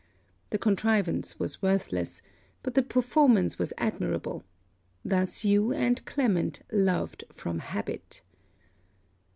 [0.49, 2.23] The contrivance was worthless;
[2.63, 4.43] but the performance was admirable.
[5.05, 8.23] Thus you and Clement loved from habit.